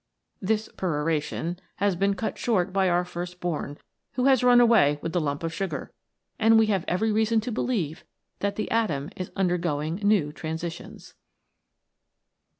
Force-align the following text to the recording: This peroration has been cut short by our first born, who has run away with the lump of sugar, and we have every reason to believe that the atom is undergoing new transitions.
This 0.41 0.67
peroration 0.67 1.59
has 1.75 1.95
been 1.95 2.15
cut 2.15 2.35
short 2.35 2.73
by 2.73 2.89
our 2.89 3.05
first 3.05 3.39
born, 3.39 3.77
who 4.13 4.25
has 4.25 4.43
run 4.43 4.59
away 4.59 4.97
with 5.03 5.13
the 5.13 5.21
lump 5.21 5.43
of 5.43 5.53
sugar, 5.53 5.91
and 6.39 6.57
we 6.57 6.65
have 6.65 6.83
every 6.87 7.11
reason 7.11 7.39
to 7.41 7.51
believe 7.51 8.03
that 8.39 8.55
the 8.55 8.71
atom 8.71 9.11
is 9.15 9.29
undergoing 9.35 9.97
new 10.03 10.33
transitions. 10.33 11.13